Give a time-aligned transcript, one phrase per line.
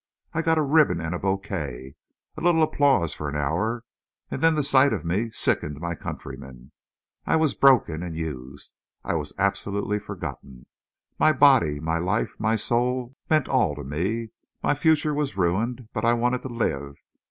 [0.33, 4.93] _...I got a ribbon and a bouquet—a little applause for an hour—and then the sight
[4.93, 6.71] of me sickened my countrymen.
[7.27, 8.73] I was broken and used.
[9.03, 10.65] I was absolutely forgotten....
[10.65, 14.29] But my body, my life, my soul meant all to me.
[14.63, 16.97] My future was ruined, but I wanted to live.